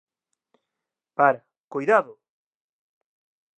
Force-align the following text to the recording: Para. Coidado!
Para. 1.17 1.41
Coidado! 1.73 2.13